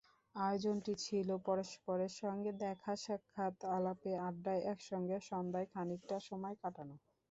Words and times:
আয়োজনটি 0.35 0.93
ছিল 0.99 1.29
পরস্পরের 1.45 2.11
সঙ্গে 2.21 2.51
দেখা-সাক্ষাৎ, 2.63 3.55
আলাপে-আড্ডায় 3.71 4.65
একসঙ্গে 4.71 5.17
সন্ধ্যায় 5.29 5.67
খানিকটা 5.73 6.17
সময় 6.29 6.55
কাটানো। 6.61 6.95